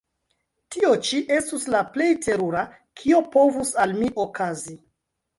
[0.75, 2.63] tio ĉi estus la plej terura,
[3.01, 4.75] kio povus al mi okazi.